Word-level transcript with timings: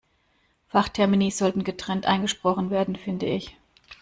Fachtermini 0.67 1.29
sollten 1.29 1.63
getrennt 1.63 2.07
eingesprochen 2.07 2.71
werden, 2.71 2.95
finde 2.95 3.27
ich. 3.27 3.55